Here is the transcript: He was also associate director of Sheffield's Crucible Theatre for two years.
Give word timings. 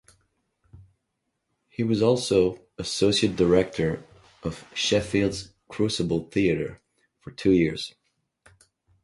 He 1.69 1.83
was 1.83 2.01
also 2.01 2.59
associate 2.79 3.35
director 3.35 4.03
of 4.41 4.65
Sheffield's 4.73 5.53
Crucible 5.67 6.21
Theatre 6.23 6.81
for 7.19 7.29
two 7.29 7.51
years. 7.51 7.93